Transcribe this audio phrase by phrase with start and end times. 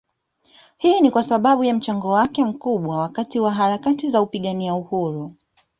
[0.77, 5.35] Hii ni kwasababu ya mchango wake mkubwa wakati wa harakati za kupigania uhuru